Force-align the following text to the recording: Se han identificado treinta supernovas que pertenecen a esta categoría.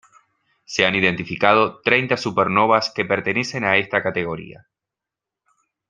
Se 0.65 0.83
han 0.83 0.95
identificado 0.95 1.79
treinta 1.81 2.17
supernovas 2.17 2.89
que 2.91 3.05
pertenecen 3.05 3.63
a 3.65 3.77
esta 3.77 4.01
categoría. 4.01 4.65